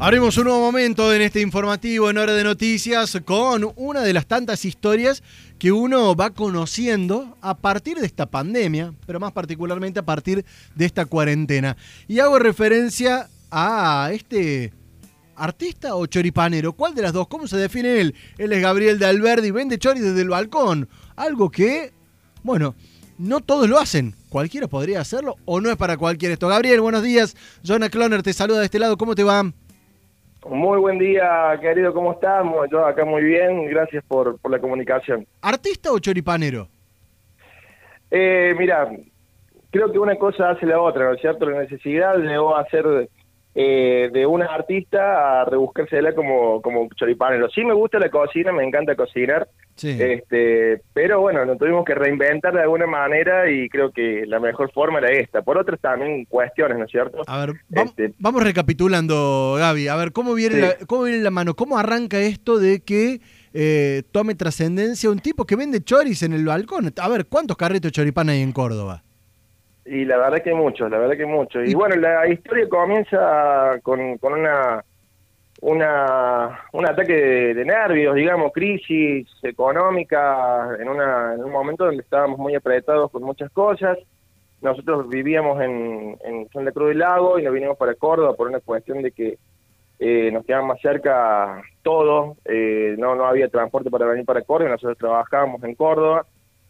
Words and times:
Haremos 0.00 0.36
un 0.36 0.44
nuevo 0.44 0.60
momento 0.60 1.12
en 1.12 1.22
este 1.22 1.40
informativo 1.40 2.08
en 2.08 2.18
Hora 2.18 2.32
de 2.32 2.44
Noticias 2.44 3.18
con 3.24 3.72
una 3.74 4.00
de 4.02 4.12
las 4.12 4.26
tantas 4.26 4.64
historias 4.64 5.24
que 5.58 5.72
uno 5.72 6.14
va 6.14 6.30
conociendo 6.30 7.36
a 7.40 7.56
partir 7.56 7.98
de 7.98 8.06
esta 8.06 8.26
pandemia, 8.26 8.94
pero 9.06 9.18
más 9.18 9.32
particularmente 9.32 9.98
a 9.98 10.04
partir 10.04 10.44
de 10.76 10.84
esta 10.84 11.04
cuarentena. 11.04 11.76
Y 12.06 12.20
hago 12.20 12.38
referencia 12.38 13.28
a 13.50 14.10
este 14.12 14.72
artista 15.34 15.96
o 15.96 16.06
choripanero. 16.06 16.74
¿Cuál 16.74 16.94
de 16.94 17.02
las 17.02 17.12
dos? 17.12 17.26
¿Cómo 17.26 17.48
se 17.48 17.56
define 17.56 18.00
él? 18.00 18.14
Él 18.38 18.52
es 18.52 18.62
Gabriel 18.62 19.00
de 19.00 19.06
Alberdi, 19.06 19.50
vende 19.50 19.80
chori 19.80 19.98
desde 19.98 20.22
el 20.22 20.28
balcón. 20.28 20.88
Algo 21.16 21.50
que, 21.50 21.92
bueno, 22.44 22.76
no 23.18 23.40
todos 23.40 23.68
lo 23.68 23.80
hacen. 23.80 24.14
Cualquiera 24.28 24.68
podría 24.68 25.00
hacerlo 25.00 25.34
o 25.44 25.60
no 25.60 25.72
es 25.72 25.76
para 25.76 25.96
cualquiera 25.96 26.34
esto. 26.34 26.46
Gabriel, 26.46 26.80
buenos 26.82 27.02
días. 27.02 27.34
Jonah 27.66 27.90
Cloner 27.90 28.22
te 28.22 28.32
saluda 28.32 28.60
de 28.60 28.66
este 28.66 28.78
lado. 28.78 28.96
¿Cómo 28.96 29.16
te 29.16 29.24
va? 29.24 29.52
Muy 30.46 30.78
buen 30.78 30.98
día, 30.98 31.58
querido, 31.60 31.92
¿cómo 31.92 32.12
estamos? 32.12 32.68
Yo 32.70 32.86
acá 32.86 33.04
muy 33.04 33.22
bien, 33.22 33.66
gracias 33.66 34.04
por, 34.04 34.38
por 34.38 34.50
la 34.50 34.60
comunicación. 34.60 35.26
¿Artista 35.42 35.92
o 35.92 35.98
choripanero? 35.98 36.68
Eh, 38.10 38.54
mira, 38.56 38.88
creo 39.70 39.92
que 39.92 39.98
una 39.98 40.16
cosa 40.16 40.50
hace 40.50 40.64
la 40.64 40.80
otra, 40.80 41.06
¿no 41.06 41.14
es 41.14 41.20
cierto? 41.20 41.48
La 41.48 41.60
necesidad 41.60 42.16
llegó 42.16 42.56
a 42.56 42.64
ser 42.68 43.08
eh, 43.60 44.08
de 44.12 44.24
una 44.24 44.46
artista 44.46 45.40
a 45.40 45.44
rebuscársela 45.44 46.14
como, 46.14 46.62
como 46.62 46.88
choripanero. 46.94 47.50
Sí 47.50 47.64
me 47.64 47.74
gusta 47.74 47.98
la 47.98 48.08
cocina, 48.08 48.52
me 48.52 48.62
encanta 48.64 48.94
cocinar, 48.94 49.48
este, 49.82 50.80
pero 50.92 51.20
bueno, 51.20 51.44
nos 51.44 51.58
tuvimos 51.58 51.84
que 51.84 51.96
reinventar 51.96 52.54
de 52.54 52.62
alguna 52.62 52.86
manera 52.86 53.50
y 53.50 53.68
creo 53.68 53.90
que 53.90 54.24
la 54.28 54.38
mejor 54.38 54.70
forma 54.70 55.00
era 55.00 55.10
esta. 55.10 55.42
Por 55.42 55.58
otras 55.58 55.80
también 55.80 56.24
cuestiones, 56.26 56.78
¿no 56.78 56.84
es 56.84 56.90
cierto? 56.92 57.22
A 57.26 57.46
ver, 57.46 57.56
este, 57.70 58.14
vamos, 58.20 58.44
recapitulando, 58.44 59.56
Gaby. 59.58 59.88
A 59.88 59.96
ver, 59.96 60.12
¿cómo 60.12 60.34
viene, 60.34 60.60
la, 60.60 60.76
¿cómo 60.86 61.02
viene 61.02 61.20
la 61.24 61.32
mano? 61.32 61.54
¿Cómo 61.54 61.78
arranca 61.78 62.20
esto 62.20 62.60
de 62.60 62.84
que 62.84 63.20
eh, 63.52 64.04
tome 64.12 64.36
trascendencia 64.36 65.10
un 65.10 65.18
tipo 65.18 65.44
que 65.44 65.56
vende 65.56 65.82
choris 65.82 66.22
en 66.22 66.32
el 66.32 66.44
balcón? 66.44 66.94
A 66.96 67.08
ver, 67.08 67.26
¿cuántos 67.26 67.56
carritos 67.56 67.90
de 67.90 67.96
choripán 67.96 68.28
hay 68.28 68.40
en 68.40 68.52
Córdoba? 68.52 69.02
Y 69.90 70.04
la 70.04 70.18
verdad 70.18 70.42
que 70.42 70.52
muchos, 70.52 70.90
la 70.90 70.98
verdad 70.98 71.16
que 71.16 71.24
muchos. 71.24 71.66
Y 71.66 71.74
bueno, 71.74 71.96
la 71.96 72.28
historia 72.28 72.68
comienza 72.68 73.80
con, 73.82 74.18
con 74.18 74.34
una, 74.34 74.84
una 75.62 76.60
un 76.72 76.86
ataque 76.86 77.14
de, 77.54 77.64
nervios, 77.64 78.14
digamos, 78.14 78.52
crisis 78.52 79.26
económica, 79.42 80.76
en, 80.78 80.90
una, 80.90 81.34
en 81.34 81.42
un 81.42 81.50
momento 81.50 81.86
donde 81.86 82.02
estábamos 82.02 82.38
muy 82.38 82.54
apretados 82.54 83.10
con 83.10 83.22
muchas 83.22 83.50
cosas. 83.50 83.96
Nosotros 84.60 85.08
vivíamos 85.08 85.58
en, 85.62 86.18
en 86.22 86.48
San 86.50 86.66
Cruz 86.66 86.88
del 86.88 86.98
Lago 86.98 87.38
y 87.38 87.44
nos 87.44 87.54
vinimos 87.54 87.78
para 87.78 87.94
Córdoba 87.94 88.34
por 88.34 88.48
una 88.48 88.60
cuestión 88.60 89.00
de 89.00 89.12
que 89.12 89.38
eh, 90.00 90.30
nos 90.32 90.44
quedaba 90.44 90.66
más 90.66 90.80
cerca 90.82 91.62
todo, 91.82 92.36
eh, 92.44 92.94
no, 92.98 93.14
no 93.14 93.24
había 93.24 93.48
transporte 93.48 93.90
para 93.90 94.04
venir 94.04 94.26
para 94.26 94.42
Córdoba, 94.42 94.72
nosotros 94.72 94.98
trabajábamos 94.98 95.62
en 95.64 95.74
Córdoba. 95.74 96.26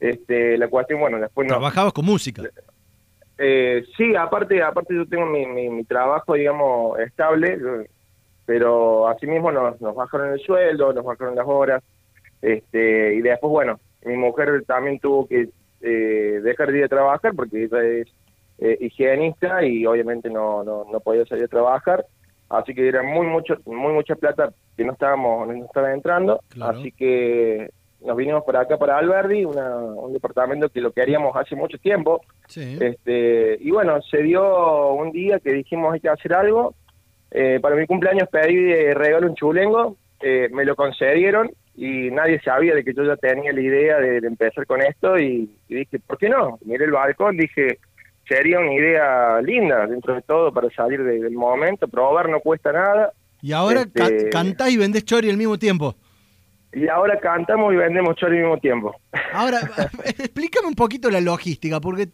Este, 0.00 0.56
la 0.56 0.68
cuestión, 0.68 0.98
bueno, 0.98 1.20
después... 1.20 1.46
¿Trabajabas 1.46 1.92
con 1.92 2.06
música? 2.06 2.42
Eh, 3.38 3.84
sí, 3.96 4.14
aparte, 4.14 4.62
aparte 4.62 4.94
yo 4.94 5.06
tengo 5.06 5.26
mi, 5.26 5.46
mi, 5.46 5.84
trabajo, 5.84 6.34
digamos, 6.34 6.98
estable, 7.00 7.88
pero 8.44 9.08
asimismo 9.08 9.50
nos, 9.50 9.80
nos 9.80 9.94
bajaron 9.94 10.32
el 10.32 10.40
sueldo, 10.40 10.92
nos 10.92 11.04
bajaron 11.04 11.34
las 11.34 11.46
horas, 11.46 11.82
este, 12.40 13.14
y 13.14 13.22
después, 13.22 13.50
bueno, 13.50 13.80
mi 14.04 14.16
mujer 14.16 14.64
también 14.66 14.98
tuvo 14.98 15.26
que 15.26 15.48
eh, 15.80 16.40
dejar 16.42 16.72
de 16.72 16.78
ir 16.78 16.84
a 16.84 16.88
trabajar 16.88 17.34
porque 17.34 17.64
ella 17.64 17.82
es 17.82 18.08
eh, 18.58 18.76
higienista 18.80 19.64
y 19.64 19.86
obviamente 19.86 20.28
no, 20.28 20.62
no, 20.64 20.84
no 20.90 21.00
podía 21.00 21.24
salir 21.26 21.44
a 21.44 21.48
trabajar, 21.48 22.04
así 22.48 22.74
que 22.74 22.86
era 22.86 23.02
muy 23.02 23.26
mucho 23.26 23.56
muy 23.64 23.92
mucha 23.92 24.14
plata 24.14 24.52
que 24.76 24.84
no 24.84 24.92
estábamos 24.92 25.48
no 25.48 25.64
estaba 25.64 25.92
entrando, 25.92 26.40
así 26.60 26.92
que 26.92 27.70
nos 28.04 28.16
vinimos 28.16 28.44
para 28.44 28.60
acá, 28.60 28.76
para 28.78 28.98
Alberdi, 28.98 29.44
un 29.44 30.12
departamento 30.12 30.68
que 30.68 30.80
lo 30.80 30.92
queríamos 30.92 31.36
hace 31.36 31.54
mucho 31.54 31.78
tiempo. 31.78 32.22
Este, 32.54 33.58
y 33.60 33.70
bueno, 33.70 34.00
se 34.02 34.22
dio 34.22 34.92
un 34.92 35.12
día 35.12 35.38
que 35.38 35.52
dijimos 35.52 35.94
hay 35.94 36.00
que 36.00 36.08
hacer 36.08 36.34
algo. 36.34 36.74
Eh, 37.30 37.60
para 37.62 37.76
mi 37.76 37.86
cumpleaños 37.86 38.28
pedí 38.28 38.56
de 38.56 38.94
regalo 38.94 39.26
un 39.26 39.34
chulengo, 39.34 39.96
eh, 40.20 40.48
me 40.52 40.64
lo 40.64 40.76
concedieron 40.76 41.50
y 41.74 42.10
nadie 42.10 42.40
sabía 42.40 42.74
de 42.74 42.84
que 42.84 42.92
yo 42.92 43.04
ya 43.04 43.16
tenía 43.16 43.52
la 43.52 43.60
idea 43.60 43.98
de, 43.98 44.18
empezar 44.18 44.66
con 44.66 44.82
esto 44.82 45.18
y, 45.18 45.50
dije, 45.68 45.98
¿por 46.00 46.18
qué 46.18 46.28
no? 46.28 46.58
Miré 46.64 46.84
el 46.84 46.92
balcón, 46.92 47.36
dije, 47.36 47.78
sería 48.28 48.58
una 48.58 48.74
idea 48.74 49.40
linda 49.40 49.86
dentro 49.86 50.14
de 50.14 50.22
todo 50.22 50.52
para 50.52 50.68
salir 50.70 51.02
del 51.02 51.32
momento, 51.32 51.88
probar 51.88 52.28
no 52.28 52.40
cuesta 52.40 52.72
nada. 52.72 53.12
Y 53.40 53.52
ahora 53.52 53.82
este, 53.82 54.28
cantás 54.28 54.70
y 54.70 54.76
vendés 54.76 55.04
chori 55.04 55.30
al 55.30 55.36
mismo 55.36 55.58
tiempo. 55.58 55.96
Y 56.72 56.88
ahora 56.88 57.18
cantamos 57.20 57.72
y 57.74 57.76
vendemos 57.76 58.16
chori 58.16 58.38
al 58.38 58.42
mismo 58.44 58.58
tiempo. 58.58 58.96
Ahora, 59.34 59.60
explícame 60.04 60.68
un 60.68 60.74
poquito 60.74 61.10
la 61.10 61.20
logística, 61.20 61.80
porque 61.80 62.08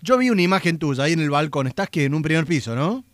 yo 0.00 0.18
vi 0.18 0.30
una 0.30 0.42
imagen 0.42 0.78
tuya 0.78 1.04
ahí 1.04 1.14
en 1.14 1.20
el 1.20 1.30
balcón. 1.30 1.66
Estás 1.66 1.90
que 1.90 2.04
en 2.04 2.14
un 2.14 2.22
primer 2.22 2.44
piso, 2.44 2.74
¿no? 2.76 3.04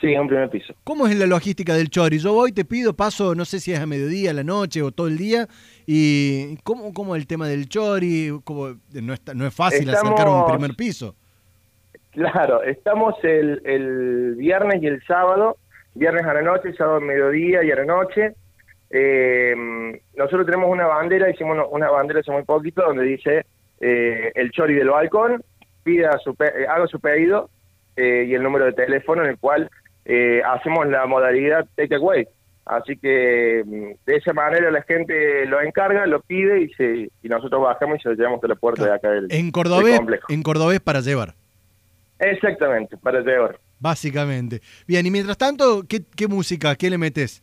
Sí, 0.00 0.12
en 0.12 0.20
un 0.20 0.28
primer 0.28 0.48
piso. 0.48 0.74
¿Cómo 0.84 1.08
es 1.08 1.18
la 1.18 1.26
logística 1.26 1.74
del 1.74 1.90
chori? 1.90 2.18
Yo 2.18 2.32
voy, 2.32 2.52
te 2.52 2.64
pido, 2.64 2.94
paso, 2.94 3.34
no 3.34 3.44
sé 3.44 3.58
si 3.58 3.72
es 3.72 3.80
a 3.80 3.86
mediodía, 3.86 4.30
a 4.30 4.34
la 4.34 4.44
noche 4.44 4.80
o 4.80 4.92
todo 4.92 5.08
el 5.08 5.18
día. 5.18 5.48
¿Y 5.86 6.56
cómo, 6.62 6.92
cómo 6.92 7.16
el 7.16 7.26
tema 7.26 7.48
del 7.48 7.68
chori? 7.68 8.30
¿Cómo, 8.44 8.76
no, 8.92 9.12
está, 9.12 9.34
no 9.34 9.44
es 9.44 9.54
fácil 9.54 9.90
acercar 9.90 10.28
un 10.28 10.46
primer 10.46 10.76
piso. 10.76 11.16
Claro, 12.12 12.62
estamos 12.62 13.14
el, 13.24 13.60
el 13.64 14.34
viernes 14.36 14.82
y 14.82 14.86
el 14.86 15.02
sábado. 15.04 15.56
Viernes 15.94 16.24
a 16.26 16.34
la 16.34 16.42
noche, 16.42 16.72
sábado 16.74 16.98
a 16.98 17.00
mediodía 17.00 17.64
y 17.64 17.72
a 17.72 17.76
la 17.76 17.84
noche. 17.84 18.34
Eh, 18.90 19.54
nosotros 20.16 20.46
tenemos 20.46 20.70
una 20.70 20.86
bandera, 20.86 21.30
hicimos 21.30 21.58
una 21.70 21.90
bandera 21.90 22.20
hace 22.20 22.32
muy 22.32 22.44
poquito 22.44 22.82
donde 22.82 23.04
dice 23.04 23.44
eh, 23.80 24.32
el 24.34 24.50
chori 24.50 24.74
del 24.74 24.88
balcón, 24.88 25.42
pida 25.82 26.18
su 26.18 26.30
eh, 26.40 26.66
haga 26.68 26.86
su 26.86 27.00
pedido 27.00 27.50
eh, 27.96 28.26
y 28.28 28.34
el 28.34 28.42
número 28.42 28.66
de 28.66 28.72
teléfono 28.72 29.24
en 29.24 29.30
el 29.30 29.38
cual 29.38 29.70
eh, 30.04 30.40
hacemos 30.44 30.86
la 30.88 31.06
modalidad 31.06 31.66
take 31.76 31.94
away. 31.94 32.26
Así 32.64 32.96
que 32.96 33.62
mm, 33.64 34.04
de 34.06 34.16
esa 34.16 34.32
manera 34.32 34.70
la 34.70 34.82
gente 34.82 35.46
lo 35.46 35.60
encarga, 35.60 36.06
lo 36.06 36.20
pide 36.20 36.62
y 36.62 36.68
se 36.74 37.10
y 37.22 37.28
nosotros 37.28 37.62
bajamos 37.62 37.98
y 37.98 38.02
se 38.02 38.08
lo 38.10 38.14
llevamos 38.14 38.42
a 38.42 38.48
la 38.48 38.54
puerta 38.56 38.84
de 38.84 38.92
acá 38.92 39.10
del, 39.10 39.26
en 39.30 39.50
cordobés, 39.50 40.00
En 40.28 40.42
cordobés 40.42 40.80
para 40.80 41.00
llevar. 41.00 41.34
Exactamente, 42.18 42.96
para 42.96 43.20
llevar. 43.20 43.58
Básicamente. 43.78 44.60
Bien, 44.86 45.06
y 45.06 45.10
mientras 45.10 45.38
tanto, 45.38 45.84
¿qué, 45.88 46.00
qué 46.16 46.26
música, 46.26 46.74
qué 46.74 46.90
le 46.90 46.98
metes? 46.98 47.42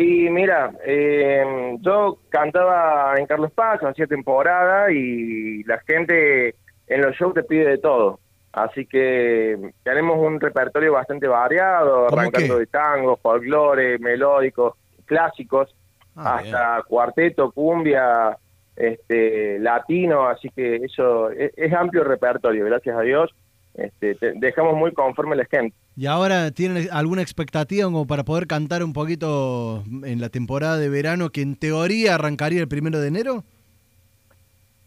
Y 0.00 0.30
mira, 0.30 0.72
eh, 0.86 1.76
yo 1.80 2.20
cantaba 2.30 3.12
en 3.18 3.26
Carlos 3.26 3.52
Paz, 3.52 3.82
hacía 3.82 4.06
temporada 4.06 4.90
y 4.90 5.62
la 5.64 5.78
gente 5.80 6.54
en 6.86 7.02
los 7.02 7.14
shows 7.16 7.34
te 7.34 7.42
pide 7.42 7.68
de 7.68 7.76
todo. 7.76 8.18
Así 8.50 8.86
que 8.86 9.72
tenemos 9.82 10.18
un 10.18 10.40
repertorio 10.40 10.94
bastante 10.94 11.28
variado, 11.28 12.06
arrancando 12.06 12.56
de 12.56 12.66
tango, 12.66 13.18
folclore, 13.18 13.98
melódicos, 13.98 14.72
clásicos, 15.04 15.76
ah, 16.16 16.36
hasta 16.36 16.82
cuarteto, 16.88 17.52
cumbia, 17.52 18.38
este, 18.76 19.58
latino, 19.58 20.28
así 20.28 20.48
que 20.48 20.76
eso 20.76 21.30
es, 21.30 21.52
es 21.58 21.74
amplio 21.74 22.04
repertorio, 22.04 22.64
gracias 22.64 22.96
a 22.96 23.02
Dios. 23.02 23.30
Este, 23.74 24.16
dejamos 24.36 24.76
muy 24.76 24.92
conforme 24.92 25.36
la 25.36 25.44
gente. 25.44 25.74
¿Y 25.96 26.06
ahora 26.06 26.50
tienen 26.50 26.88
alguna 26.92 27.22
expectativa 27.22 27.84
como 27.84 28.06
para 28.06 28.24
poder 28.24 28.46
cantar 28.46 28.82
un 28.82 28.92
poquito 28.92 29.84
en 30.04 30.20
la 30.20 30.28
temporada 30.28 30.78
de 30.78 30.88
verano 30.88 31.30
que 31.30 31.42
en 31.42 31.56
teoría 31.56 32.14
arrancaría 32.14 32.60
el 32.60 32.68
primero 32.68 33.00
de 33.00 33.08
enero? 33.08 33.44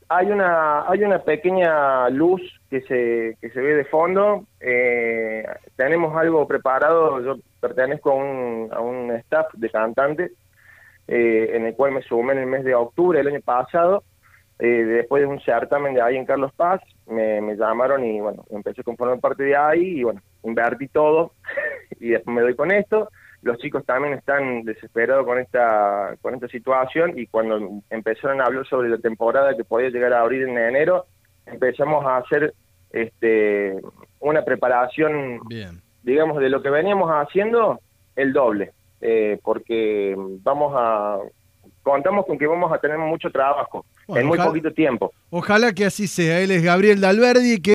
Hay 0.09 0.27
una, 0.27 0.87
hay 0.89 1.03
una 1.03 1.19
pequeña 1.19 2.09
luz 2.09 2.41
que 2.69 2.81
se, 2.81 3.37
que 3.41 3.49
se 3.49 3.61
ve 3.61 3.75
de 3.75 3.85
fondo. 3.85 4.45
Eh, 4.59 5.43
tenemos 5.75 6.15
algo 6.15 6.47
preparado. 6.47 7.23
Yo 7.23 7.35
pertenezco 7.59 8.11
a 8.11 8.15
un, 8.15 8.69
a 8.71 8.79
un 8.81 9.11
staff 9.11 9.47
de 9.53 9.69
cantantes 9.69 10.31
eh, 11.07 11.51
en 11.53 11.65
el 11.65 11.75
cual 11.75 11.93
me 11.93 12.01
sumé 12.01 12.33
en 12.33 12.39
el 12.39 12.45
mes 12.47 12.63
de 12.63 12.75
octubre 12.75 13.17
del 13.17 13.27
año 13.27 13.41
pasado 13.41 14.03
eh, 14.59 14.85
después 14.85 15.21
de 15.21 15.27
un 15.27 15.39
certamen 15.41 15.93
de 15.93 16.01
ahí 16.01 16.15
en 16.15 16.25
Carlos 16.25 16.51
Paz, 16.53 16.81
me, 17.07 17.55
llamaron 17.55 18.05
y 18.05 18.19
bueno, 18.19 18.45
empecé 18.49 18.81
a 18.81 18.83
conformar 18.83 19.19
parte 19.19 19.43
de 19.43 19.55
ahí 19.55 19.99
y 19.99 20.03
bueno, 20.03 20.21
invertí 20.43 20.87
todo 20.87 21.33
y 21.99 22.09
después 22.09 22.35
me 22.35 22.41
doy 22.41 22.55
con 22.55 22.71
esto. 22.71 23.09
Los 23.41 23.57
chicos 23.57 23.85
también 23.85 24.13
están 24.13 24.63
desesperados 24.63 25.25
con 25.25 25.37
esta, 25.37 26.15
con 26.21 26.33
esta 26.33 26.47
situación 26.47 27.17
y 27.19 27.27
cuando 27.27 27.81
empezaron 27.89 28.39
a 28.39 28.45
hablar 28.45 28.65
sobre 28.67 28.89
la 28.89 28.99
temporada 28.99 29.57
que 29.57 29.65
podía 29.65 29.89
llegar 29.89 30.13
a 30.13 30.21
abrir 30.21 30.43
en 30.43 30.57
enero, 30.57 31.07
empezamos 31.45 32.05
a 32.05 32.17
hacer 32.17 32.53
este 32.91 33.75
una 34.19 34.45
preparación, 34.45 35.41
digamos, 36.03 36.39
de 36.39 36.49
lo 36.49 36.61
que 36.61 36.69
veníamos 36.69 37.09
haciendo, 37.09 37.81
el 38.15 38.31
doble, 38.31 38.71
eh, 39.01 39.39
porque 39.43 40.15
vamos 40.17 40.73
a, 40.77 41.17
contamos 41.81 42.25
con 42.25 42.37
que 42.37 42.47
vamos 42.47 42.71
a 42.71 42.77
tener 42.77 42.97
mucho 42.97 43.29
trabajo 43.29 43.85
en 44.07 44.27
muy 44.27 44.37
poquito 44.37 44.71
tiempo. 44.71 45.13
Ojalá 45.29 45.73
que 45.73 45.85
así 45.85 46.07
sea. 46.07 46.41
Él 46.41 46.51
es 46.51 46.63
Gabriel 46.63 46.99
Dalverdi, 46.99 47.61
que 47.61 47.71